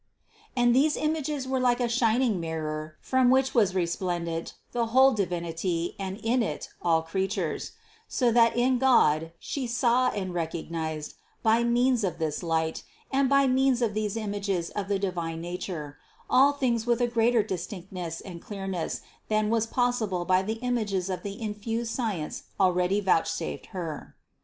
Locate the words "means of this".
11.63-12.41